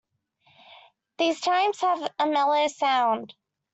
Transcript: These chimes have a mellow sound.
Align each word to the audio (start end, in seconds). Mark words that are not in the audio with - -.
These 1.19 1.41
chimes 1.41 1.79
have 1.81 2.11
a 2.17 2.25
mellow 2.25 2.67
sound. 2.69 3.35